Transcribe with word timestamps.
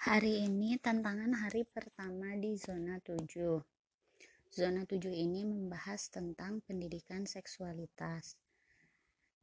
Hari 0.00 0.48
ini 0.48 0.80
tantangan 0.80 1.44
hari 1.44 1.68
pertama 1.68 2.32
di 2.32 2.56
zona 2.56 2.96
7. 3.04 3.20
Zona 4.48 4.88
7 4.88 5.12
ini 5.12 5.44
membahas 5.44 6.08
tentang 6.08 6.64
pendidikan 6.64 7.28
seksualitas. 7.28 8.32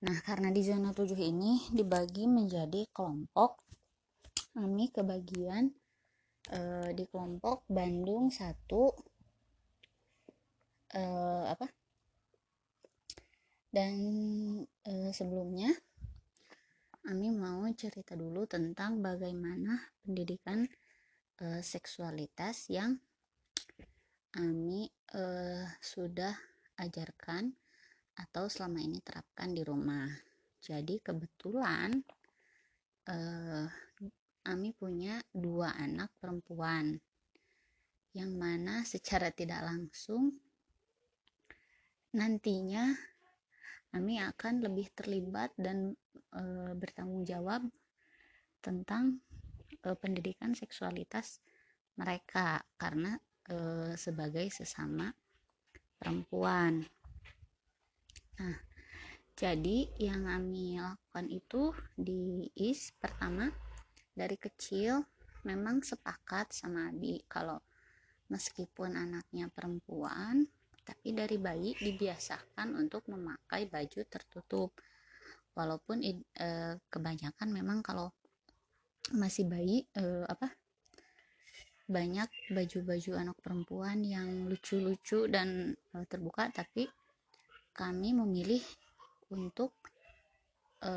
Nah, 0.01 0.17
karena 0.25 0.49
di 0.49 0.65
zona 0.65 0.97
7 0.97 1.13
ini 1.13 1.61
dibagi 1.69 2.25
menjadi 2.25 2.89
kelompok. 2.89 3.61
Kami 4.57 4.89
kebagian 4.89 5.69
eh, 6.49 6.89
di 6.89 7.05
kelompok 7.05 7.61
Bandung 7.69 8.33
1 8.33 8.41
eh, 10.97 11.43
apa? 11.53 11.69
Dan 13.69 13.93
eh, 14.65 15.13
sebelumnya 15.13 15.69
Ami 17.07 17.31
mau 17.31 17.63
cerita 17.71 18.19
dulu 18.19 18.43
tentang 18.43 18.99
bagaimana 18.99 19.79
pendidikan 20.03 20.67
e, 21.39 21.63
seksualitas 21.63 22.67
yang 22.67 22.99
Ami 24.35 24.91
e, 24.91 25.23
sudah 25.79 26.35
ajarkan 26.75 27.47
atau 28.19 28.51
selama 28.51 28.83
ini 28.83 28.99
terapkan 28.99 29.55
di 29.55 29.63
rumah. 29.63 30.11
Jadi 30.59 30.99
kebetulan 30.99 31.95
e, 33.07 33.17
Ami 34.51 34.75
punya 34.75 35.23
dua 35.31 35.79
anak 35.79 36.11
perempuan 36.19 36.91
yang 38.11 38.35
mana 38.35 38.83
secara 38.83 39.31
tidak 39.31 39.63
langsung 39.63 40.35
nantinya 42.11 42.91
kami 43.97 44.21
akan 44.21 44.61
lebih 44.61 44.93
terlibat 44.93 45.57
dan 45.57 45.97
e, 46.29 46.41
bertanggung 46.77 47.25
jawab 47.25 47.65
tentang 48.61 49.25
e, 49.81 49.89
pendidikan 49.97 50.53
seksualitas 50.53 51.41
mereka 51.97 52.61
karena 52.77 53.17
e, 53.49 53.57
sebagai 53.97 54.45
sesama 54.53 55.09
perempuan. 55.97 56.85
Nah, 58.37 58.57
jadi 59.33 59.89
yang 59.97 60.29
kami 60.29 60.77
lakukan 60.77 61.25
itu 61.33 61.73
di 61.97 62.45
IS 62.53 62.93
pertama 63.01 63.49
dari 64.13 64.37
kecil 64.37 65.01
memang 65.41 65.81
sepakat 65.81 66.53
sama 66.53 66.93
Abi 66.93 67.25
kalau 67.25 67.57
meskipun 68.29 68.93
anaknya 68.93 69.49
perempuan 69.49 70.45
tapi 70.87 71.11
dari 71.11 71.35
bayi 71.35 71.75
dibiasakan 71.75 72.79
untuk 72.79 73.03
memakai 73.11 73.67
baju 73.67 74.01
tertutup. 74.07 74.71
Walaupun 75.51 75.99
e, 76.07 76.47
kebanyakan 76.87 77.49
memang 77.51 77.83
kalau 77.83 78.15
masih 79.11 79.43
bayi 79.51 79.83
e, 79.91 80.23
apa 80.23 80.47
banyak 81.87 82.27
baju-baju 82.51 83.11
anak 83.15 83.37
perempuan 83.39 84.03
yang 84.03 84.47
lucu-lucu 84.47 85.27
dan 85.27 85.75
e, 85.91 85.95
terbuka 86.07 86.47
tapi 86.51 86.87
kami 87.71 88.11
memilih 88.11 88.59
untuk 89.31 89.75
e, 90.83 90.91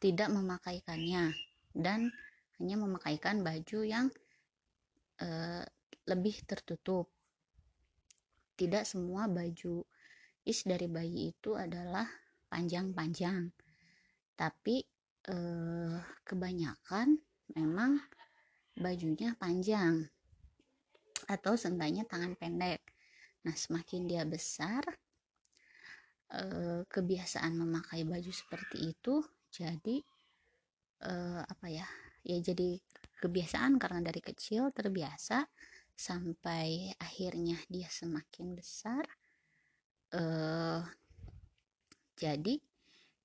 tidak 0.00 0.28
memakaikannya 0.28 1.32
dan 1.76 2.12
hanya 2.56 2.76
memakaikan 2.76 3.40
baju 3.40 3.80
yang 3.84 4.06
e, 5.20 5.28
lebih 6.06 6.36
tertutup 6.44 7.15
tidak 8.56 8.88
semua 8.88 9.28
baju 9.28 9.84
is 10.48 10.64
dari 10.64 10.88
bayi 10.88 11.36
itu 11.36 11.52
adalah 11.52 12.08
panjang-panjang. 12.48 13.52
Tapi 14.32 14.80
eh, 15.28 15.96
kebanyakan 16.24 17.20
memang 17.52 18.00
bajunya 18.76 19.36
panjang 19.36 20.08
atau 21.28 21.52
seenggaknya 21.54 22.08
tangan 22.08 22.32
pendek. 22.36 22.80
Nah 23.44 23.54
semakin 23.54 24.08
dia 24.08 24.24
besar 24.24 24.82
eh, 26.32 26.80
kebiasaan 26.88 27.52
memakai 27.60 28.08
baju 28.08 28.32
seperti 28.32 28.96
itu 28.96 29.20
jadi 29.52 29.96
eh, 31.04 31.42
apa 31.44 31.66
ya 31.68 31.86
ya 32.26 32.36
jadi 32.42 32.78
kebiasaan 33.16 33.80
karena 33.80 34.00
dari 34.04 34.20
kecil 34.20 34.74
terbiasa 34.74 35.46
sampai 35.96 36.92
akhirnya 37.00 37.56
dia 37.72 37.88
semakin 37.88 38.52
besar 38.52 39.04
uh, 40.12 40.84
jadi 42.16 42.60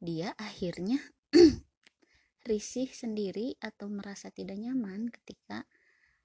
dia 0.02 0.34
akhirnya 0.34 0.98
risih 2.50 2.90
sendiri 2.90 3.54
atau 3.62 3.86
merasa 3.86 4.34
tidak 4.34 4.58
nyaman 4.58 5.14
ketika 5.14 5.70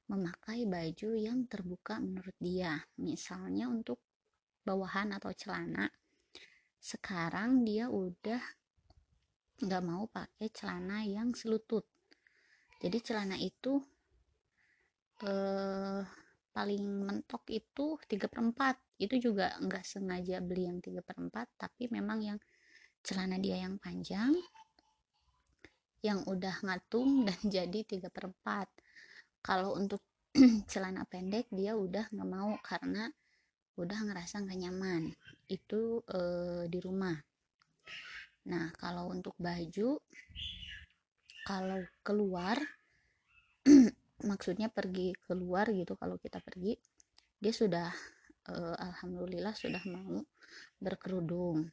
memakai 0.09 0.65
baju 0.65 1.13
yang 1.13 1.45
terbuka 1.45 2.01
menurut 2.01 2.33
dia. 2.41 2.89
Misalnya 3.03 3.69
untuk 3.69 4.01
bawahan 4.65 5.13
atau 5.13 5.29
celana. 5.37 5.93
Sekarang 6.81 7.69
dia 7.69 7.93
udah 7.93 8.41
nggak 9.61 9.85
mau 9.85 10.09
pakai 10.09 10.49
celana 10.49 11.05
yang 11.05 11.37
selutut. 11.37 11.85
Jadi 12.81 12.99
celana 13.05 13.37
itu 13.37 13.77
eh, 15.21 15.76
paling 16.57 16.81
mentok 16.81 17.45
itu 17.53 18.01
3 18.01 18.33
per 18.33 18.41
4 18.41 19.05
itu 19.05 19.29
juga 19.29 19.53
nggak 19.61 19.85
sengaja 19.85 20.41
beli 20.41 20.65
yang 20.65 20.81
3 20.81 21.05
per 21.05 21.21
4 21.21 21.61
tapi 21.61 21.93
memang 21.93 22.25
yang 22.25 22.39
celana 23.05 23.37
dia 23.37 23.61
yang 23.61 23.77
panjang 23.77 24.33
yang 26.01 26.25
udah 26.25 26.57
ngatung 26.65 27.21
dan 27.29 27.41
jadi 27.45 27.85
3 27.85 28.09
per 28.09 28.33
4 28.33 29.45
kalau 29.45 29.77
untuk 29.77 30.01
celana 30.73 31.05
pendek 31.05 31.53
dia 31.53 31.77
udah 31.77 32.09
nggak 32.09 32.31
mau 32.33 32.57
karena 32.65 33.13
udah 33.77 33.99
ngerasa 34.09 34.43
nggak 34.45 34.61
nyaman. 34.67 35.03
Itu 35.47 36.03
e, 36.09 36.21
di 36.67 36.79
rumah. 36.81 37.17
Nah 38.49 38.73
kalau 38.77 39.13
untuk 39.13 39.37
baju 39.37 40.01
kalau 41.47 41.81
keluar 42.03 42.59
maksudnya 44.27 44.69
pergi 44.69 45.15
keluar 45.25 45.71
gitu 45.71 45.95
kalau 45.95 46.19
kita 46.19 46.43
pergi 46.43 46.77
dia 47.39 47.53
sudah 47.55 47.89
uh, 48.51 48.77
alhamdulillah 48.77 49.55
sudah 49.55 49.83
mau 49.87 50.25
berkerudung. 50.81 51.69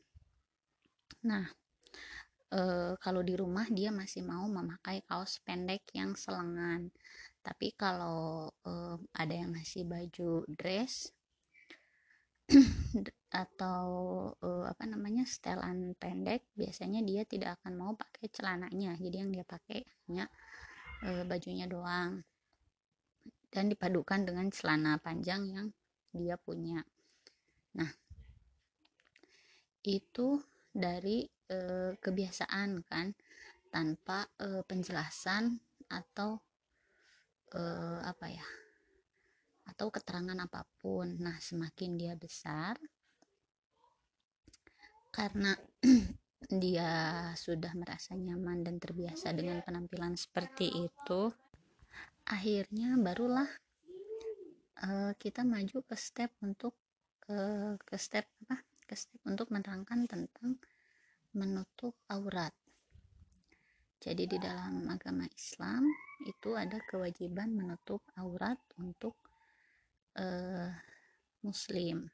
Nah 1.26 1.46
uh, 2.54 2.94
kalau 3.00 3.22
di 3.26 3.34
rumah 3.34 3.66
dia 3.70 3.90
masih 3.90 4.26
mau 4.26 4.46
memakai 4.46 5.02
kaos 5.08 5.42
pendek 5.42 5.88
yang 5.98 6.14
selengan. 6.14 6.94
Tapi 7.44 7.76
kalau 7.76 8.48
uh, 8.64 8.98
ada 9.12 9.34
yang 9.36 9.52
masih 9.52 9.84
baju 9.84 10.48
dress 10.48 11.12
atau 13.44 13.88
uh, 14.40 14.66
apa 14.70 14.84
namanya 14.86 15.26
setelan 15.26 15.98
pendek 15.98 16.48
biasanya 16.54 17.02
dia 17.02 17.26
tidak 17.28 17.60
akan 17.60 17.74
mau 17.76 17.92
pakai 17.96 18.32
celananya. 18.32 18.96
Jadi 19.00 19.16
yang 19.16 19.32
dia 19.32 19.44
pakai 19.44 19.84
hanya 20.08 20.28
uh, 21.04 21.24
bajunya 21.28 21.68
doang 21.68 22.24
dan 23.54 23.70
dipadukan 23.70 24.26
dengan 24.26 24.50
celana 24.50 24.98
panjang 24.98 25.46
yang 25.54 25.68
dia 26.10 26.34
punya. 26.42 26.82
Nah, 27.78 27.90
itu 29.86 30.42
dari 30.74 31.30
e, 31.46 31.58
kebiasaan 32.02 32.82
kan 32.90 33.14
tanpa 33.70 34.26
e, 34.42 34.66
penjelasan 34.66 35.54
atau 35.86 36.42
e, 37.54 37.62
apa 38.02 38.28
ya? 38.34 38.48
atau 39.64 39.88
keterangan 39.88 40.36
apa 40.44 40.68
pun. 40.80 41.08
Nah, 41.24 41.40
semakin 41.40 41.96
dia 41.96 42.14
besar 42.20 42.76
karena 45.14 45.54
dia 46.64 47.32
sudah 47.38 47.72
merasa 47.78 48.18
nyaman 48.18 48.66
dan 48.66 48.82
terbiasa 48.82 49.32
dengan 49.32 49.62
penampilan 49.62 50.18
seperti 50.18 50.74
itu 50.74 51.30
akhirnya 52.24 52.96
barulah 53.00 53.48
uh, 54.84 55.12
kita 55.20 55.44
maju 55.44 55.84
ke 55.84 55.96
step 55.96 56.32
untuk 56.44 56.76
uh, 57.32 57.76
ke 57.80 57.96
step 58.00 58.28
apa? 58.48 58.64
Ke 58.84 58.96
step 58.96 59.20
untuk 59.28 59.52
menerangkan 59.52 60.08
tentang 60.08 60.60
menutup 61.34 61.98
aurat. 62.12 62.54
Jadi 64.04 64.28
di 64.28 64.36
dalam 64.36 64.84
agama 64.92 65.24
Islam 65.32 65.88
itu 66.28 66.60
ada 66.60 66.76
kewajiban 66.84 67.56
menutup 67.56 68.04
aurat 68.20 68.60
untuk 68.76 69.16
uh, 70.20 70.68
muslim. 71.40 72.12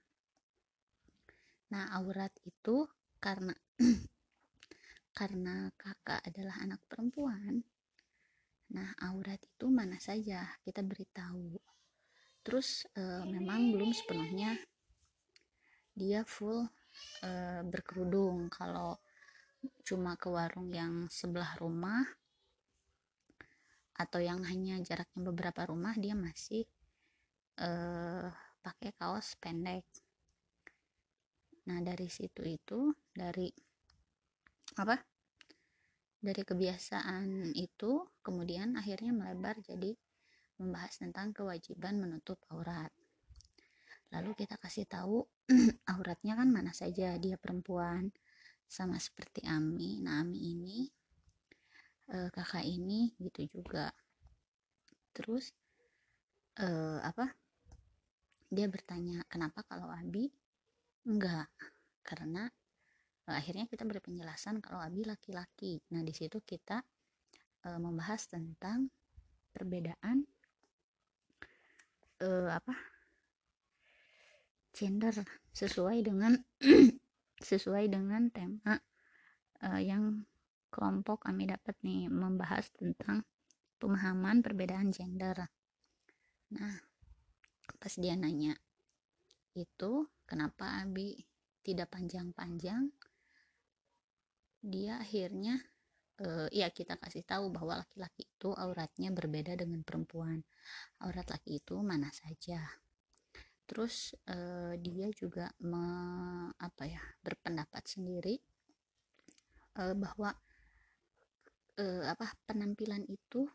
Nah 1.73 1.89
aurat 1.97 2.29
itu 2.45 2.85
karena 3.17 3.53
karena 5.19 5.73
kakak 5.75 6.21
adalah 6.29 6.55
anak 6.61 6.81
perempuan 6.85 7.65
Nah, 8.69 8.93
aurat 9.01 9.41
itu 9.41 9.65
mana 9.69 9.97
saja 9.97 10.45
kita 10.61 10.85
beritahu. 10.85 11.57
Terus 12.45 12.85
e, 12.93 13.01
memang 13.25 13.73
belum 13.73 13.91
sepenuhnya 13.91 14.57
dia 15.97 16.21
full 16.25 16.69
e, 17.25 17.31
berkerudung. 17.65 18.47
Kalau 18.53 19.01
cuma 19.83 20.15
ke 20.15 20.31
warung 20.31 20.71
yang 20.71 21.11
sebelah 21.11 21.57
rumah 21.59 22.05
atau 23.99 24.23
yang 24.23 24.39
hanya 24.47 24.79
jaraknya 24.79 25.19
beberapa 25.19 25.67
rumah 25.67 25.91
dia 25.99 26.15
masih 26.15 26.63
uh, 27.59 28.31
pakai 28.63 28.95
kaos 28.95 29.35
pendek 29.35 29.83
nah 31.67 31.83
dari 31.83 32.07
situ 32.07 32.41
itu 32.47 32.95
dari 33.11 33.51
apa 34.79 34.95
dari 36.19 36.43
kebiasaan 36.43 37.55
itu 37.55 38.03
kemudian 38.19 38.75
akhirnya 38.75 39.15
melebar 39.15 39.55
jadi 39.63 39.95
membahas 40.59 40.99
tentang 40.99 41.31
kewajiban 41.31 41.95
menutup 41.95 42.35
aurat. 42.51 42.91
Lalu 44.11 44.35
kita 44.35 44.59
kasih 44.59 44.83
tahu 44.83 45.23
auratnya 45.95 46.35
kan 46.35 46.51
mana 46.51 46.75
saja 46.75 47.15
dia 47.15 47.39
perempuan 47.39 48.11
sama 48.67 48.99
seperti 48.99 49.47
Ami. 49.47 50.03
Nah 50.03 50.19
Ami 50.19 50.51
ini 50.51 50.79
uh, 52.11 52.27
kakak 52.27 52.67
ini 52.67 53.15
gitu 53.23 53.47
juga. 53.61 53.87
Terus 55.15 55.55
uh, 56.59 56.99
apa? 56.99 57.31
Dia 58.51 58.67
bertanya 58.67 59.23
kenapa 59.31 59.63
kalau 59.63 59.87
Abi? 59.87 60.27
Enggak 61.07 61.47
karena 62.03 62.51
uh, 63.29 63.35
akhirnya 63.37 63.69
kita 63.69 63.85
beri 63.85 64.01
penjelasan 64.01 64.57
kalau 64.57 64.81
Abi 64.81 65.05
laki-laki 65.05 65.77
nah 65.93 66.01
di 66.01 66.11
situ 66.11 66.41
kita 66.41 66.81
uh, 67.69 67.79
membahas 67.79 68.25
tentang 68.25 68.89
perbedaan 69.53 70.25
uh, 72.25 72.49
apa 72.49 72.73
gender 74.73 75.13
sesuai 75.53 76.01
dengan 76.01 76.33
sesuai 77.49 77.85
dengan 77.93 78.33
tema 78.33 78.81
uh, 79.61 79.81
yang 79.81 80.25
kelompok 80.69 81.25
kami 81.25 81.49
dapat 81.49 81.75
nih 81.81 82.07
membahas 82.07 82.69
tentang 82.77 83.25
pemahaman 83.81 84.43
perbedaan 84.45 84.93
gender. 84.93 85.49
Nah, 86.53 86.75
pas 87.79 87.93
dia 87.97 88.13
nanya 88.13 88.53
itu 89.57 90.05
kenapa 90.29 90.83
Abi 90.83 91.25
tidak 91.65 91.91
panjang-panjang, 91.91 92.91
dia 94.59 94.99
akhirnya 94.99 95.59
uh, 96.23 96.47
ya 96.51 96.67
kita 96.71 96.99
kasih 96.99 97.23
tahu 97.23 97.51
bahwa 97.51 97.79
laki-laki 97.83 98.27
itu 98.27 98.51
auratnya 98.51 99.09
berbeda 99.11 99.55
dengan 99.55 99.81
perempuan. 99.83 100.43
Aurat 101.03 101.27
laki 101.31 101.63
itu 101.63 101.79
mana 101.79 102.11
saja. 102.11 102.59
Terus 103.69 104.17
uh, 104.27 104.73
dia 104.81 105.07
juga 105.13 105.53
me, 105.61 105.85
apa 106.57 106.83
ya 106.89 107.01
berpendapat 107.23 107.83
sendiri 107.85 108.35
uh, 109.77 109.93
bahwa 109.93 110.33
eh, 111.79 112.03
apa 112.03 112.35
penampilan 112.43 113.07
itu 113.07 113.47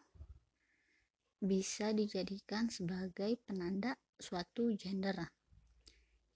bisa 1.45 1.93
dijadikan 1.93 2.73
sebagai 2.73 3.37
penanda 3.45 4.01
suatu 4.17 4.73
gender 4.73 5.29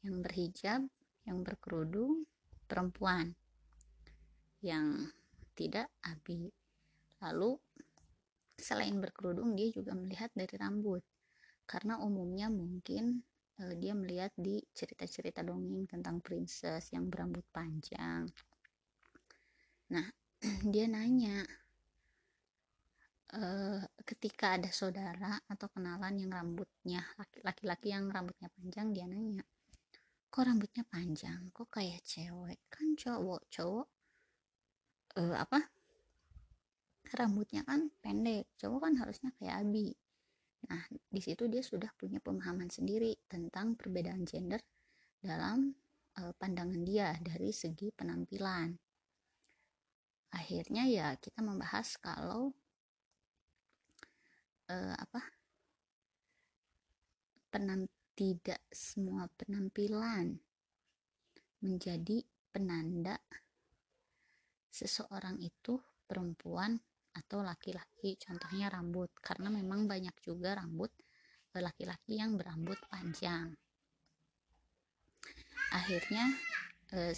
yang 0.05 0.21
berhijab, 0.21 0.85
yang 1.25 1.41
berkerudung, 1.41 2.29
perempuan 2.69 3.33
yang 4.63 5.09
tidak 5.55 5.91
abi. 6.07 6.51
Lalu 7.23 7.59
selain 8.59 8.99
berkerudung 8.99 9.55
dia 9.55 9.71
juga 9.71 9.95
melihat 9.95 10.31
dari 10.35 10.55
rambut. 10.59 11.03
Karena 11.69 12.01
umumnya 12.01 12.49
mungkin 12.49 13.23
uh, 13.61 13.75
dia 13.77 13.93
melihat 13.93 14.33
di 14.35 14.63
cerita-cerita 14.73 15.45
dongeng 15.45 15.87
tentang 15.91 16.23
princess 16.23 16.91
yang 16.95 17.11
berambut 17.11 17.45
panjang. 17.51 18.27
Nah, 19.93 20.07
dia 20.73 20.87
nanya, 20.89 21.45
uh, 23.37 23.81
ketika 24.05 24.57
ada 24.57 24.71
saudara 24.73 25.37
atau 25.45 25.69
kenalan 25.69 26.17
yang 26.17 26.33
rambutnya 26.33 27.05
laki-laki 27.45 27.93
yang 27.93 28.09
rambutnya 28.09 28.49
panjang 28.49 28.89
dia 28.95 29.05
nanya 29.05 29.45
kok 30.29 30.45
rambutnya 30.45 30.85
panjang 30.89 31.53
kok 31.53 31.69
kayak 31.69 32.01
cewek 32.05 32.61
kan 32.73 32.97
cowok 32.97 33.43
cowok 33.53 33.89
uh, 35.19 35.37
apa 35.37 35.61
rambutnya 37.19 37.65
kan 37.65 37.91
pendek 37.99 38.47
cowok 38.61 38.81
kan 38.89 38.95
harusnya 39.01 39.31
kayak 39.41 39.65
abi. 39.65 39.91
Nah 40.69 40.83
di 40.91 41.21
situ 41.23 41.51
dia 41.51 41.65
sudah 41.65 41.91
punya 41.97 42.23
pemahaman 42.23 42.71
sendiri 42.71 43.17
tentang 43.27 43.75
perbedaan 43.75 44.29
gender 44.29 44.61
dalam 45.19 45.75
uh, 46.21 46.33
pandangan 46.37 46.83
dia 46.85 47.17
dari 47.19 47.51
segi 47.51 47.91
penampilan. 47.91 48.77
Akhirnya 50.37 50.85
ya 50.85 51.17
kita 51.17 51.41
membahas 51.41 51.97
kalau 51.97 52.53
uh, 54.69 54.95
apa 54.95 55.25
penam 57.49 57.89
tidak 58.13 58.61
semua 58.69 59.31
penampilan 59.41 60.37
menjadi 61.65 62.23
penanda 62.53 63.17
seseorang 64.79 65.43
itu 65.43 65.75
perempuan 66.07 66.79
atau 67.19 67.43
laki-laki. 67.43 68.15
Contohnya 68.23 68.71
rambut 68.71 69.11
karena 69.19 69.51
memang 69.51 69.91
banyak 69.91 70.15
juga 70.23 70.55
rambut 70.55 70.95
eh, 71.55 71.63
laki-laki 71.63 72.23
yang 72.23 72.39
berambut 72.39 72.79
panjang. 72.87 73.51
Akhirnya 75.75 76.31
eh, 76.95 77.15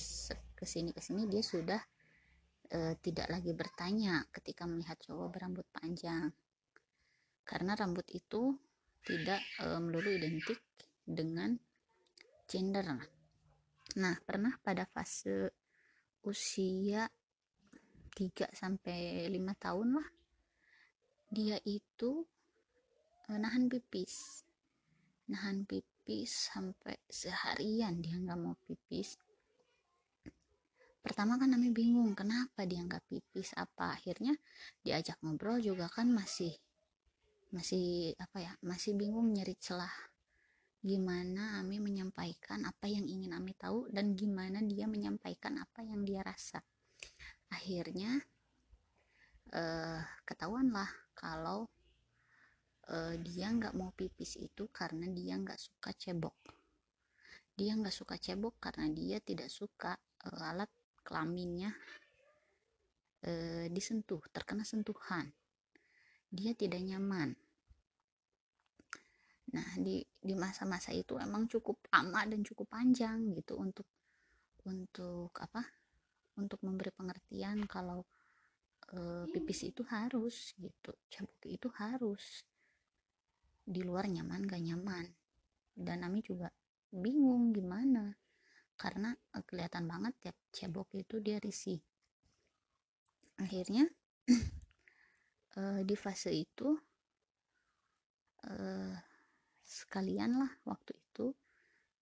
ke 0.57 0.65
sini 0.65 0.97
ke 0.97 1.01
sini 1.05 1.29
dia 1.29 1.45
sudah 1.45 1.81
eh, 2.73 2.97
tidak 3.05 3.29
lagi 3.29 3.53
bertanya 3.53 4.25
ketika 4.33 4.65
melihat 4.65 4.97
cowok 5.05 5.29
berambut 5.29 5.67
panjang. 5.69 6.33
Karena 7.45 7.75
rambut 7.75 8.07
itu 8.15 8.55
tidak 9.01 9.43
melulu 9.81 10.13
identik 10.13 10.61
dengan 11.03 11.57
gender. 12.47 12.87
Nah, 13.99 14.15
pernah 14.23 14.55
pada 14.63 14.87
fase 14.87 15.51
usia 16.23 17.11
3 18.13 18.51
sampai 18.53 19.31
5 19.31 19.65
tahun 19.65 19.89
lah 19.97 20.09
dia 21.31 21.63
itu 21.63 22.27
e, 23.31 23.39
nahan 23.39 23.71
pipis. 23.71 24.43
Nahan 25.31 25.63
pipis 25.63 26.51
sampai 26.51 26.99
seharian 27.07 28.03
dia 28.03 28.19
nggak 28.19 28.35
mau 28.35 28.59
pipis. 28.67 29.15
Pertama 31.01 31.39
kan 31.39 31.55
kami 31.55 31.71
bingung 31.71 32.19
kenapa 32.19 32.67
dia 32.67 32.83
nggak 32.83 33.07
pipis 33.07 33.55
apa 33.55 33.95
akhirnya 33.95 34.35
diajak 34.83 35.23
ngobrol 35.23 35.63
juga 35.63 35.87
kan 35.87 36.11
masih 36.11 36.51
masih 37.55 38.15
apa 38.19 38.39
ya 38.43 38.53
masih 38.67 38.95
bingung 38.95 39.31
nyari 39.31 39.55
celah 39.59 39.91
gimana 40.81 41.59
Ami 41.59 41.83
menyampaikan 41.83 42.63
apa 42.63 42.87
yang 42.87 43.07
ingin 43.11 43.35
Ami 43.35 43.59
tahu 43.59 43.91
dan 43.91 44.15
gimana 44.15 44.63
dia 44.63 44.87
menyampaikan 44.87 45.59
apa 45.59 45.83
yang 45.83 46.07
dia 46.07 46.23
rasa 46.23 46.63
akhirnya 47.51 48.23
eh, 49.51 50.01
ketahuanlah 50.25 50.89
kalau 51.13 51.67
eh, 52.89 53.15
dia 53.21 53.51
nggak 53.51 53.75
mau 53.77 53.91
pipis 53.95 54.39
itu 54.39 54.71
karena 54.71 55.11
dia 55.11 55.37
nggak 55.37 55.59
suka 55.59 55.91
cebok. 55.95 56.37
Dia 57.59 57.77
nggak 57.77 57.93
suka 57.93 58.17
cebok 58.17 58.57
karena 58.63 58.87
dia 58.91 59.19
tidak 59.21 59.51
suka 59.51 59.99
eh, 60.27 60.49
alat 60.51 60.71
kelaminnya 61.03 61.75
eh, 63.27 63.67
disentuh 63.69 64.23
terkena 64.31 64.63
sentuhan. 64.63 65.29
Dia 66.31 66.55
tidak 66.55 66.81
nyaman. 66.87 67.35
Nah 69.51 69.69
di 69.83 69.99
di 70.23 70.35
masa-masa 70.39 70.95
itu 70.95 71.19
emang 71.19 71.51
cukup 71.51 71.83
lama 71.91 72.23
dan 72.23 72.41
cukup 72.47 72.71
panjang 72.71 73.35
gitu 73.35 73.59
untuk 73.59 73.89
untuk 74.63 75.35
apa 75.43 75.80
untuk 76.41 76.65
memberi 76.65 76.89
pengertian 76.91 77.69
kalau 77.69 78.09
e, 78.89 79.29
pipis 79.29 79.69
itu 79.69 79.85
harus 79.87 80.57
gitu 80.57 80.97
cabut 81.13 81.41
itu 81.45 81.69
harus 81.77 82.43
di 83.61 83.85
luar 83.85 84.09
nyaman 84.09 84.49
gak 84.49 84.65
nyaman. 84.65 85.07
Dan 85.77 86.03
Ami 86.03 86.25
juga 86.25 86.49
bingung 86.91 87.53
gimana 87.53 88.11
karena 88.81 89.13
e, 89.13 89.39
kelihatan 89.45 89.85
banget 89.85 90.17
tiap 90.19 90.37
cebok 90.51 90.89
itu 90.97 91.21
dia 91.21 91.37
risih. 91.37 91.79
Akhirnya 93.41 93.89
uh, 95.57 95.81
di 95.89 95.97
fase 95.97 96.29
itu 96.29 96.77
uh, 98.45 98.95
sekalian 99.65 100.45
lah 100.45 100.53
waktu 100.69 100.93
itu 100.93 101.33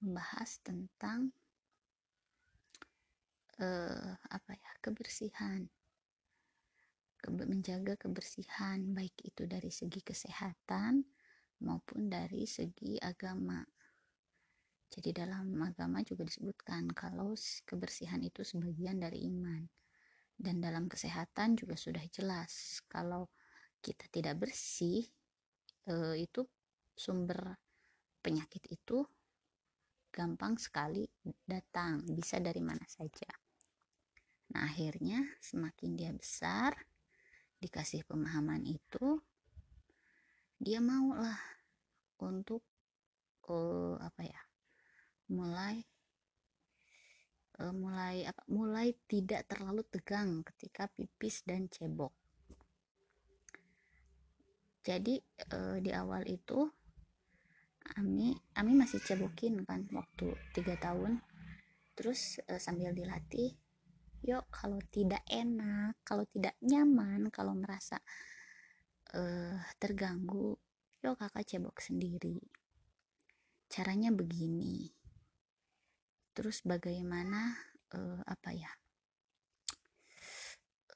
membahas 0.02 0.59
tentang 0.66 1.30
uh, 3.62 4.12
apa 4.30 4.52
ya 4.54 4.72
kebersihan. 4.82 5.66
Ke 7.18 7.34
menjaga 7.34 7.98
kebersihan 7.98 8.94
baik 8.94 9.18
itu 9.26 9.42
dari 9.50 9.74
segi 9.74 10.00
kesehatan 10.06 11.02
maupun 11.66 12.06
dari 12.06 12.46
segi 12.46 12.94
agama. 13.02 13.58
Jadi 14.88 15.10
dalam 15.12 15.52
agama 15.60 16.00
juga 16.06 16.24
disebutkan 16.24 16.88
kalau 16.94 17.34
kebersihan 17.66 18.22
itu 18.22 18.46
sebagian 18.46 19.02
dari 19.02 19.26
iman. 19.28 19.66
Dan 20.38 20.62
dalam 20.62 20.86
kesehatan 20.86 21.58
juga 21.58 21.74
sudah 21.74 22.06
jelas 22.14 22.78
kalau 22.86 23.26
kita 23.82 24.06
tidak 24.14 24.38
bersih 24.46 25.02
uh, 25.90 26.14
itu 26.14 26.46
sumber 26.94 27.58
penyakit 28.22 28.62
itu 28.70 29.02
gampang 30.10 30.58
sekali 30.58 31.06
datang 31.46 32.02
bisa 32.06 32.38
dari 32.42 32.62
mana 32.62 32.82
saja 32.86 33.47
nah 34.48 34.64
akhirnya 34.64 35.24
semakin 35.40 35.96
dia 35.96 36.12
besar 36.12 36.72
dikasih 37.58 38.06
pemahaman 38.06 38.64
itu 38.64 39.20
dia 40.58 40.82
mau 40.82 41.14
lah 41.14 41.38
untuk 42.18 42.66
uh, 43.46 43.94
apa 43.98 44.22
ya 44.26 44.40
mulai 45.30 45.84
uh, 47.62 47.74
mulai 47.74 48.24
apa 48.26 48.42
mulai 48.48 48.94
tidak 49.10 49.46
terlalu 49.50 49.82
tegang 49.86 50.42
ketika 50.46 50.88
pipis 50.94 51.42
dan 51.44 51.66
cebok. 51.68 52.14
Jadi 54.82 55.20
uh, 55.52 55.76
di 55.82 55.92
awal 55.92 56.24
itu 56.24 56.64
Ami 57.96 58.36
Ami 58.56 58.72
masih 58.76 59.00
cebokin 59.00 59.64
kan 59.68 59.84
waktu 59.92 60.32
tiga 60.56 60.78
tahun. 60.80 61.20
Terus 61.92 62.40
uh, 62.46 62.60
sambil 62.62 62.94
dilatih 62.94 63.52
yuk 64.26 64.44
kalau 64.50 64.82
tidak 64.90 65.22
enak 65.30 65.94
kalau 66.02 66.26
tidak 66.26 66.58
nyaman 66.64 67.30
kalau 67.30 67.54
merasa 67.54 67.98
uh, 69.14 69.56
terganggu 69.78 70.58
yuk 71.04 71.14
kakak 71.14 71.46
cebok 71.46 71.78
sendiri. 71.78 72.42
Caranya 73.68 74.10
begini. 74.10 74.90
Terus 76.34 76.62
bagaimana 76.66 77.54
uh, 77.94 78.22
apa 78.26 78.50
ya 78.54 78.70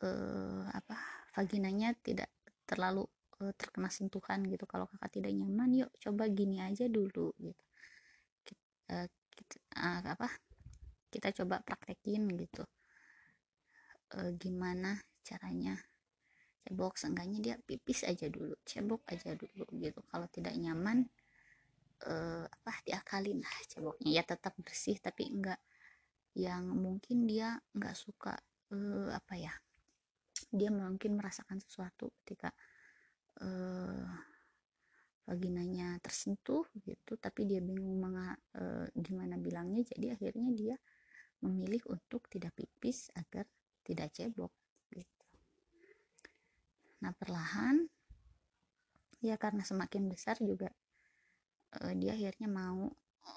uh, 0.02 0.67
apa 0.71 0.97
vaginanya 1.35 1.95
tidak 2.02 2.31
terlalu 2.67 3.07
uh, 3.38 3.52
terkena 3.55 3.91
sentuhan 3.93 4.43
gitu. 4.50 4.67
Kalau 4.67 4.91
kakak 4.91 5.23
tidak 5.23 5.33
nyaman 5.38 5.87
yuk 5.87 5.91
coba 6.02 6.26
gini 6.26 6.59
aja 6.59 6.91
dulu 6.91 7.31
gitu. 7.38 7.64
Kita, 8.43 8.62
uh, 8.91 9.09
kita 9.38 9.57
uh, 9.79 10.00
apa 10.19 10.29
kita 11.12 11.29
coba 11.45 11.61
praktekin 11.61 12.25
gitu 12.41 12.64
uh, 14.16 14.31
gimana 14.37 15.00
caranya 15.25 15.76
cebok? 16.62 16.99
Seenggaknya 17.00 17.38
dia 17.40 17.54
pipis 17.59 18.04
aja 18.04 18.28
dulu 18.28 18.54
cebok 18.64 19.02
aja 19.09 19.35
dulu 19.35 19.64
gitu. 19.81 20.00
Kalau 20.09 20.26
tidak 20.28 20.54
nyaman 20.57 21.07
uh, 22.07 22.45
apa 22.47 22.73
diakalin 22.85 23.40
lah 23.40 23.57
ceboknya. 23.69 24.11
Ya 24.21 24.23
tetap 24.25 24.54
bersih 24.61 24.99
tapi 25.00 25.28
enggak 25.33 25.61
yang 26.33 26.64
mungkin 26.73 27.28
dia 27.28 27.61
enggak 27.76 27.97
suka 27.97 28.35
uh, 28.73 29.11
apa 29.12 29.35
ya 29.37 29.52
dia 30.52 30.69
mungkin 30.69 31.16
merasakan 31.16 31.61
sesuatu 31.61 32.12
ketika 32.23 32.52
uh, 33.40 34.09
vaginanya 35.23 35.97
tersentuh 36.02 36.66
gitu 36.83 37.14
tapi 37.14 37.47
dia 37.47 37.62
bingung 37.62 38.02
menga, 38.02 38.35
gimana 38.92 39.38
bilangnya. 39.38 39.87
Jadi 39.87 40.07
akhirnya 40.12 40.50
dia 40.50 40.75
memilih 41.42 41.83
untuk 41.90 42.26
tidak 42.31 42.54
pipis 42.59 43.11
agar 43.14 43.47
tidak 43.83 44.15
cebok 44.15 44.51
gitu. 44.95 45.25
Nah 47.03 47.12
perlahan 47.19 47.87
ya 49.23 49.39
karena 49.39 49.62
semakin 49.62 50.11
besar 50.11 50.39
juga 50.43 50.71
uh, 51.79 51.95
dia 51.95 52.19
akhirnya 52.19 52.51
mau 52.51 52.91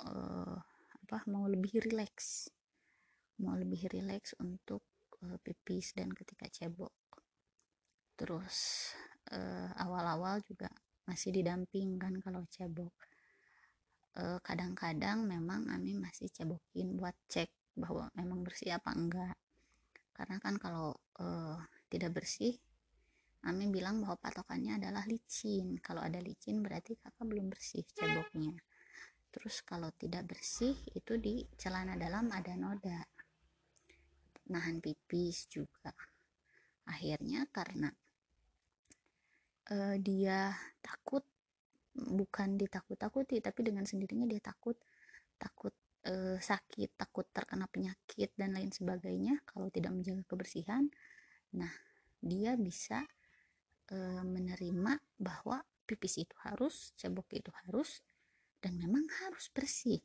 uh, 0.05 0.57
apa 1.05 1.17
mau 1.29 1.45
lebih 1.45 1.85
rileks. 1.85 2.49
Mau 3.41 3.53
lebih 3.53 3.91
rileks 3.91 4.33
untuk 4.41 4.81
uh, 5.21 5.37
pipis 5.43 5.93
dan 5.93 6.09
ketika 6.11 6.49
cebok. 6.49 6.93
Terus 8.15 8.89
awal-awal 9.81 10.39
uh, 10.39 10.45
juga 10.45 10.69
masih 11.09 11.33
didampingkan 11.33 12.21
kalau 12.21 12.45
cebok. 12.47 12.93
Kadang-kadang 14.15 15.27
memang 15.27 15.67
Ami 15.67 15.97
masih 15.99 16.31
cebokin 16.31 16.95
buat 16.95 17.17
cek 17.27 17.51
bahwa 17.75 18.07
memang 18.15 18.47
bersih 18.47 18.79
apa 18.79 18.95
enggak 18.95 19.35
karena 20.15 20.39
kan 20.39 20.55
kalau 20.55 20.95
uh, 21.19 21.59
tidak 21.91 22.15
bersih 22.15 22.55
Ami 23.45 23.69
bilang 23.69 24.01
bahwa 24.01 24.17
patokannya 24.17 24.81
adalah 24.81 25.05
licin. 25.05 25.77
Kalau 25.77 26.01
ada 26.01 26.17
licin 26.17 26.65
berarti 26.65 26.97
kakak 26.97 27.29
belum 27.29 27.53
bersih 27.53 27.85
ceboknya. 27.93 28.57
Terus 29.29 29.61
kalau 29.61 29.93
tidak 29.93 30.33
bersih 30.33 30.73
itu 30.97 31.21
di 31.21 31.45
celana 31.53 31.93
dalam 31.93 32.33
ada 32.33 32.57
noda. 32.57 33.05
Nahan 34.49 34.81
pipis 34.81 35.45
juga. 35.45 35.93
Akhirnya 36.89 37.45
karena 37.53 37.93
uh, 39.69 39.95
dia 40.01 40.49
takut 40.81 41.21
bukan 41.95 42.57
ditakut-takuti 42.57 43.45
tapi 43.45 43.61
dengan 43.61 43.85
sendirinya 43.85 44.25
dia 44.25 44.41
takut 44.41 44.75
takut 45.37 45.71
uh, 46.07 46.37
sakit, 46.37 46.97
takut 46.97 47.25
terkena 47.33 47.65
penyakit 47.69 48.31
dan 48.37 48.53
lain 48.53 48.69
sebagainya 48.69 49.41
kalau 49.49 49.69
tidak 49.73 49.91
menjaga 49.93 50.23
kebersihan. 50.25 50.87
Nah, 51.55 51.71
dia 52.25 52.57
bisa 52.57 53.05
e, 53.85 53.97
menerima 54.25 54.97
bahwa 55.21 55.61
pipis 55.85 56.25
itu 56.25 56.35
harus, 56.41 56.91
cebok 56.97 57.29
itu 57.37 57.53
harus, 57.65 58.01
dan 58.59 58.81
memang 58.81 59.05
harus 59.23 59.47
bersih. 59.53 60.01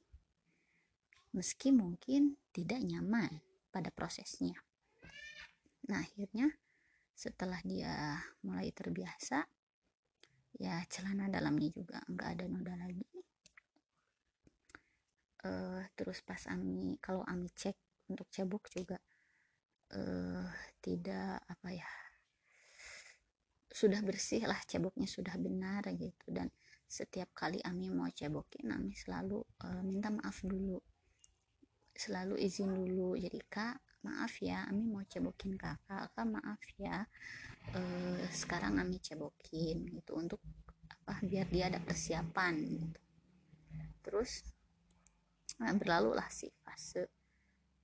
Meski 1.32 1.72
mungkin 1.72 2.36
tidak 2.52 2.84
nyaman 2.84 3.40
pada 3.72 3.88
prosesnya. 3.88 4.58
Nah, 5.88 6.04
akhirnya 6.04 6.52
setelah 7.16 7.58
dia 7.64 8.20
mulai 8.44 8.68
terbiasa, 8.74 9.48
ya 10.60 10.84
celana 10.92 11.32
dalamnya 11.32 11.72
juga 11.72 12.04
nggak 12.04 12.28
ada 12.36 12.44
noda 12.50 12.74
lagi. 12.76 13.19
Uh, 15.40 15.80
terus 15.96 16.20
pas 16.20 16.40
Ami, 16.52 17.00
kalau 17.00 17.24
Ami 17.24 17.48
cek 17.48 17.76
untuk 18.12 18.28
cebok 18.28 18.68
juga 18.68 19.00
uh, 19.96 20.44
tidak 20.84 21.40
apa 21.48 21.68
ya 21.72 21.88
sudah 23.70 24.02
bersih 24.04 24.44
lah 24.44 24.60
ceboknya 24.66 25.08
sudah 25.08 25.32
benar 25.40 25.86
gitu. 25.94 26.28
Dan 26.28 26.50
setiap 26.84 27.32
kali 27.32 27.62
Ami 27.64 27.88
mau 27.88 28.10
cebokin 28.10 28.68
Ami 28.74 28.92
selalu 28.92 29.40
uh, 29.64 29.82
minta 29.86 30.10
maaf 30.12 30.42
dulu. 30.44 30.76
Selalu 31.94 32.36
izin 32.36 32.76
dulu. 32.76 33.16
Jadi 33.16 33.40
kak 33.48 33.80
maaf 34.04 34.36
ya 34.42 34.66
Ami 34.68 34.84
mau 34.84 35.00
cebokin 35.06 35.56
kakak. 35.56 36.12
Kak 36.12 36.26
maaf 36.28 36.60
ya. 36.76 37.06
Uh, 37.72 38.20
sekarang 38.34 38.76
Ami 38.76 38.98
cebokin 39.00 39.86
gitu 39.88 40.18
untuk 40.18 40.42
apa 40.90 41.22
biar 41.24 41.46
dia 41.48 41.70
ada 41.70 41.80
persiapan 41.80 42.60
gitu. 42.60 43.00
Terus 44.02 44.44
nah, 45.60 45.76
berlalu 45.76 46.16
lah 46.16 46.28
si 46.32 46.48
fase 46.64 47.06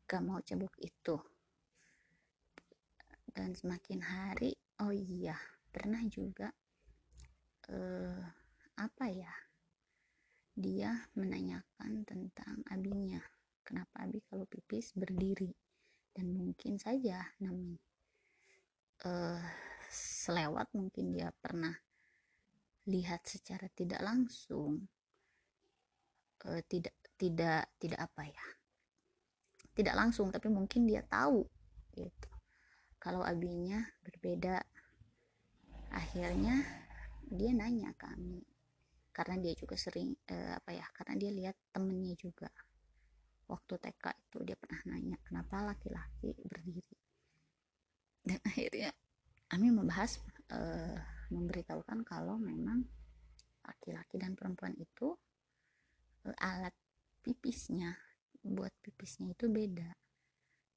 gak 0.08 0.22
mau 0.24 0.40
cebok 0.40 0.74
itu. 0.80 1.16
Dan 3.36 3.52
semakin 3.52 4.00
hari 4.00 4.56
oh 4.80 4.94
iya 4.94 5.36
pernah 5.68 6.00
juga 6.08 6.48
uh, 7.68 8.24
apa 8.80 9.04
ya 9.12 9.32
dia 10.56 11.04
menanyakan 11.12 12.00
tentang 12.08 12.64
abinya. 12.72 13.20
Kenapa 13.60 14.08
abi 14.08 14.24
kalau 14.24 14.48
pipis 14.48 14.96
berdiri? 14.96 15.52
Dan 16.16 16.32
mungkin 16.32 16.80
saja 16.80 17.20
namun 17.44 17.76
uh, 19.04 19.42
selewat 19.92 20.72
mungkin 20.72 21.12
dia 21.12 21.28
pernah 21.36 21.76
lihat 22.88 23.26
secara 23.26 23.68
tidak 23.68 24.00
langsung 24.00 24.86
uh, 26.46 26.62
tidak 26.64 26.94
tidak 27.16 27.72
tidak 27.80 28.00
apa 28.06 28.22
ya 28.28 28.46
tidak 29.76 29.92
langsung 29.92 30.32
tapi 30.32 30.48
mungkin 30.48 30.88
dia 30.88 31.04
tahu 31.04 31.44
gitu. 31.92 32.30
Kalau 32.96 33.20
abinya 33.20 33.84
berbeda 34.00 34.56
akhirnya 35.92 36.64
dia 37.28 37.52
nanya 37.52 37.92
kami 38.00 38.40
karena 39.12 39.36
dia 39.40 39.52
juga 39.52 39.76
sering 39.76 40.16
eh, 40.28 40.56
apa 40.56 40.72
ya 40.72 40.84
karena 40.96 41.14
dia 41.20 41.30
lihat 41.32 41.56
temennya 41.72 42.16
juga. 42.16 42.48
Waktu 43.46 43.78
TK 43.78 44.04
itu 44.26 44.38
dia 44.42 44.56
pernah 44.58 44.80
nanya 44.90 45.16
kenapa 45.22 45.62
laki-laki 45.62 46.34
berdiri? 46.48 46.96
Dan 48.26 48.40
akhirnya 48.42 48.90
kami 49.52 49.70
membahas 49.70 50.24
eh, 50.50 50.98
memberitahukan 51.30 52.00
kalau 52.02 52.40
memang 52.40 52.80
laki-laki 53.60 54.16
dan 54.16 54.32
perempuan 54.32 54.72
itu 54.74 55.14
eh, 56.26 56.36
alat 56.40 56.72
pipisnya. 57.26 57.90
Buat 58.46 58.70
pipisnya 58.78 59.34
itu 59.34 59.50
beda. 59.50 59.90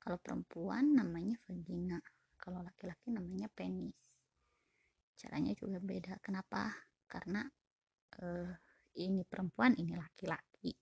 Kalau 0.01 0.17
perempuan 0.17 0.97
namanya 0.97 1.37
vagina 1.45 2.01
kalau 2.39 2.65
laki-laki 2.65 3.13
namanya 3.13 3.45
penis. 3.53 3.93
Caranya 5.13 5.53
juga 5.53 5.77
beda. 5.77 6.17
Kenapa? 6.17 6.73
Karena 7.05 7.45
uh, 8.23 8.51
ini 8.97 9.21
perempuan 9.21 9.77
ini 9.77 9.93
laki-laki. 9.93 10.73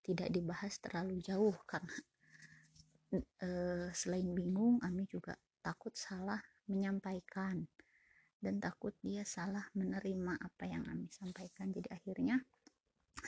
Tidak 0.00 0.32
dibahas 0.32 0.80
terlalu 0.80 1.20
jauh 1.20 1.52
karena 1.68 1.92
uh, 3.44 3.92
selain 3.92 4.32
bingung 4.32 4.80
Ami 4.80 5.04
juga 5.04 5.36
takut 5.60 5.92
salah 5.92 6.40
menyampaikan. 6.72 7.60
Dan 8.40 8.56
takut 8.56 8.96
dia 9.04 9.20
salah 9.28 9.68
menerima 9.76 10.40
apa 10.40 10.64
yang 10.64 10.88
kami 10.88 11.12
sampaikan. 11.12 11.68
Jadi 11.76 11.92
akhirnya 11.92 12.40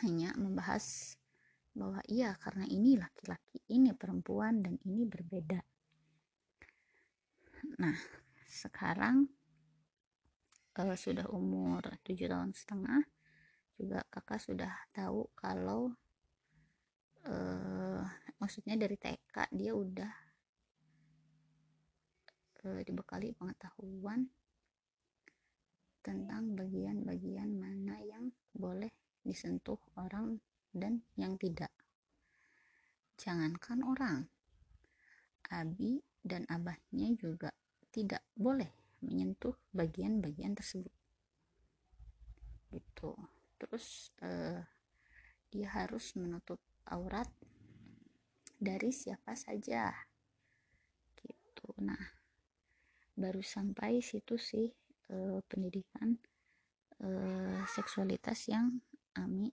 hanya 0.01 0.33
membahas 0.41 1.13
bahwa 1.73 2.01
iya 2.09 2.37
karena 2.37 2.69
ini 2.69 3.01
laki-laki 3.01 3.65
ini 3.73 3.97
perempuan 3.97 4.61
dan 4.61 4.77
ini 4.85 5.09
berbeda. 5.09 5.61
Nah 7.81 7.97
sekarang 8.45 9.25
uh, 10.77 10.97
sudah 10.97 11.29
umur 11.33 11.81
tujuh 12.05 12.29
tahun 12.29 12.53
setengah 12.53 13.01
juga 13.81 14.05
kakak 14.13 14.41
sudah 14.41 14.73
tahu 14.93 15.33
kalau 15.33 15.97
uh, 17.25 18.05
maksudnya 18.37 18.77
dari 18.77 19.01
TK 19.01 19.37
dia 19.57 19.73
udah 19.73 20.13
uh, 22.69 22.81
dibekali 22.85 23.33
pengetahuan 23.33 24.29
tentang 26.03 26.53
bagian-bagian 26.59 27.57
mana 27.57 27.97
yang 28.03 28.29
boleh 28.53 28.91
disentuh 29.23 29.79
orang 29.97 30.37
dan 30.73 31.05
yang 31.15 31.37
tidak. 31.37 31.71
Jangankan 33.21 33.85
orang. 33.85 34.27
Abi 35.53 36.01
dan 36.25 36.49
abahnya 36.49 37.13
juga 37.13 37.53
tidak 37.93 38.25
boleh 38.33 38.73
menyentuh 39.05 39.53
bagian-bagian 39.77 40.57
tersebut. 40.57 40.93
Gitu. 42.73 43.13
Terus 43.61 44.11
uh, 44.25 44.65
dia 45.53 45.69
harus 45.77 46.17
menutup 46.17 46.59
aurat 46.89 47.29
dari 48.57 48.91
siapa 48.91 49.37
saja. 49.37 49.93
Gitu. 51.21 51.69
Nah 51.85 52.23
baru 53.13 53.45
sampai 53.45 54.01
situ 54.01 54.41
sih 54.41 54.73
uh, 55.13 55.39
pendidikan 55.45 56.17
uh, 57.05 57.61
seksualitas 57.69 58.49
yang 58.49 58.81
Ami 59.13 59.53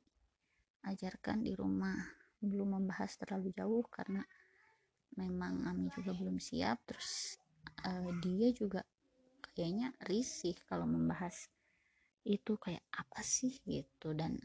ajarkan 0.86 1.44
di 1.44 1.56
rumah. 1.56 1.98
Belum 2.40 2.80
membahas 2.80 3.20
terlalu 3.20 3.52
jauh 3.52 3.84
karena 3.92 4.24
memang 5.20 5.68
Ami 5.68 5.92
juga 5.92 6.16
belum 6.16 6.40
siap. 6.40 6.84
Terus 6.88 7.40
uh, 7.84 8.10
dia 8.24 8.52
juga 8.56 8.82
kayaknya 9.56 9.92
risih 10.08 10.56
kalau 10.68 10.88
membahas 10.88 11.52
itu 12.24 12.56
kayak 12.56 12.84
apa 12.96 13.20
sih 13.20 13.60
gitu. 13.68 14.16
Dan 14.16 14.40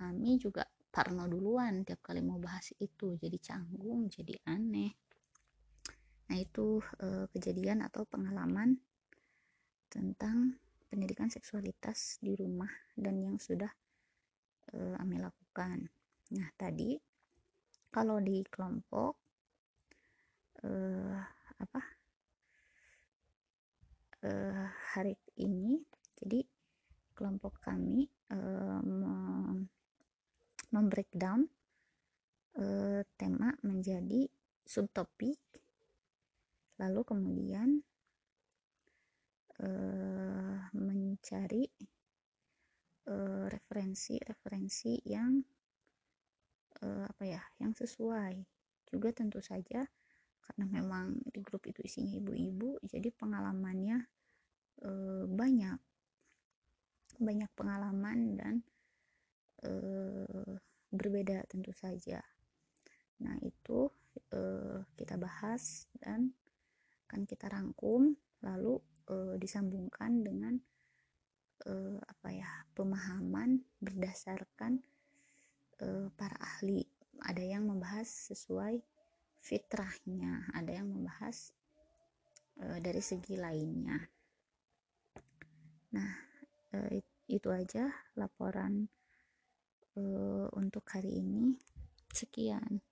Ami 0.00 0.36
juga 0.36 0.68
parno 0.90 1.30
duluan 1.30 1.86
tiap 1.86 2.02
kali 2.02 2.18
mau 2.18 2.42
bahas 2.42 2.74
itu 2.82 3.14
jadi 3.16 3.38
canggung 3.38 4.10
jadi 4.10 4.34
aneh. 4.50 4.92
Nah 6.30 6.38
itu 6.38 6.82
uh, 7.02 7.26
kejadian 7.30 7.82
atau 7.86 8.06
pengalaman 8.06 8.78
tentang 9.90 10.58
pendidikan 10.90 11.30
seksualitas 11.30 12.18
di 12.18 12.34
rumah 12.34 12.70
dan 12.98 13.18
yang 13.22 13.38
sudah 13.38 13.70
uh, 14.74 15.02
Ami 15.02 15.18
lakukan. 15.18 15.88
Nah 16.36 16.48
tadi 16.54 16.94
kalau 17.90 18.22
di 18.22 18.42
kelompok 18.46 19.18
uh, 20.62 21.18
apa 21.60 21.80
uh, 24.24 24.66
hari 24.94 25.18
ini 25.42 25.82
jadi 26.20 26.44
kelompok 27.16 27.60
kami 27.60 28.06
uh, 28.32 28.80
membreakdown 30.70 31.50
uh, 32.56 33.02
tema 33.18 33.52
menjadi 33.66 34.30
subtopik 34.64 35.36
lalu 36.80 37.00
kemudian 37.04 37.82
uh, 39.60 40.56
mencari 40.72 41.68
referensi-referensi 43.50 44.92
uh, 45.02 45.06
yang 45.06 45.32
uh, 46.82 47.04
apa 47.06 47.24
ya 47.26 47.42
yang 47.58 47.74
sesuai. 47.74 48.42
Juga 48.90 49.14
tentu 49.14 49.38
saja 49.38 49.86
karena 50.50 50.66
memang 50.66 51.14
di 51.30 51.38
grup 51.46 51.62
itu 51.70 51.78
isinya 51.86 52.10
ibu-ibu 52.18 52.82
jadi 52.82 53.06
pengalamannya 53.14 54.02
e, 54.82 54.90
banyak. 55.30 55.78
Banyak 57.22 57.50
pengalaman 57.54 58.18
dan 58.34 58.54
e, 59.62 59.70
berbeda 60.90 61.46
tentu 61.46 61.70
saja. 61.70 62.18
Nah 63.22 63.38
itu 63.46 63.86
e, 64.34 64.40
kita 64.98 65.14
bahas 65.20 65.86
dan 66.02 66.34
kan 67.06 67.22
kita 67.22 67.46
rangkum 67.46 68.18
lalu 68.42 68.82
e, 69.06 69.38
disambungkan 69.38 70.26
dengan 70.26 70.58
e, 71.66 71.98
apa 72.00 72.28
ya 72.32 72.50
pemahaman 72.76 73.60
berdasarkan 73.80 74.80
e, 75.80 76.08
para 76.14 76.36
ahli. 76.40 76.84
Ada 77.20 77.44
yang 77.44 77.68
membahas 77.68 78.08
sesuai 78.32 78.80
fitrahnya 79.40 80.52
ada 80.52 80.70
yang 80.70 80.92
membahas 80.92 81.52
e, 82.60 82.64
dari 82.84 83.00
segi 83.00 83.40
lainnya. 83.40 83.98
Nah 85.96 86.12
e, 86.76 87.00
itu 87.32 87.48
aja 87.48 87.88
laporan 88.20 88.84
e, 89.96 90.02
untuk 90.54 90.84
hari 90.92 91.24
ini. 91.24 91.56
Sekian 92.10 92.82